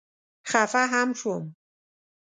[0.51, 1.43] خفه هم شوم.